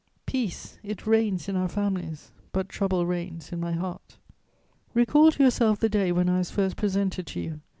[0.25, 0.79] Peace!
[0.81, 4.17] It reigns in our families, but trouble reigns in my heart....
[4.95, 7.59] "Recall to yourself the day when I was first presented to you.